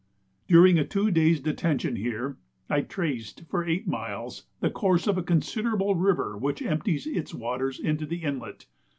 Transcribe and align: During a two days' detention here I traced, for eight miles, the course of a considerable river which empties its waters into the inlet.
During 0.47 0.79
a 0.79 0.83
two 0.83 1.11
days' 1.11 1.39
detention 1.39 1.95
here 1.95 2.37
I 2.67 2.81
traced, 2.81 3.43
for 3.47 3.63
eight 3.63 3.87
miles, 3.87 4.47
the 4.59 4.71
course 4.71 5.05
of 5.05 5.15
a 5.15 5.21
considerable 5.21 5.93
river 5.93 6.35
which 6.35 6.63
empties 6.63 7.05
its 7.05 7.35
waters 7.35 7.79
into 7.79 8.07
the 8.07 8.23
inlet. 8.23 8.65